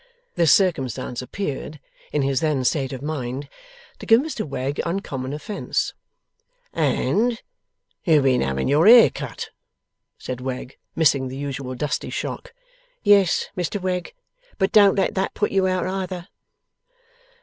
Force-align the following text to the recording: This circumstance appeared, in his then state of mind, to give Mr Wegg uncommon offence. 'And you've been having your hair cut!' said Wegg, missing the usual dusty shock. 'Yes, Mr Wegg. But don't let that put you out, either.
This 0.33 0.51
circumstance 0.51 1.21
appeared, 1.21 1.79
in 2.11 2.23
his 2.23 2.39
then 2.39 2.63
state 2.63 2.91
of 2.91 3.03
mind, 3.03 3.47
to 3.99 4.07
give 4.07 4.19
Mr 4.19 4.43
Wegg 4.43 4.81
uncommon 4.83 5.31
offence. 5.31 5.93
'And 6.73 7.39
you've 8.03 8.23
been 8.23 8.41
having 8.41 8.67
your 8.67 8.87
hair 8.87 9.11
cut!' 9.11 9.51
said 10.17 10.41
Wegg, 10.41 10.77
missing 10.95 11.27
the 11.27 11.37
usual 11.37 11.75
dusty 11.75 12.09
shock. 12.09 12.51
'Yes, 13.03 13.49
Mr 13.55 13.79
Wegg. 13.79 14.15
But 14.57 14.71
don't 14.71 14.95
let 14.97 15.13
that 15.13 15.35
put 15.35 15.51
you 15.51 15.67
out, 15.67 15.85
either. 15.85 16.29